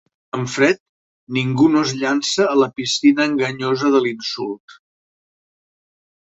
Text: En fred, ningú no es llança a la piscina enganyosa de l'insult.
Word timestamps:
En 0.35 0.45
fred, 0.53 0.79
ningú 1.37 1.67
no 1.73 1.83
es 1.89 1.93
llança 1.99 2.49
a 2.53 2.57
la 2.63 2.69
piscina 2.81 3.29
enganyosa 3.33 3.95
de 3.99 4.05
l'insult. 4.09 4.79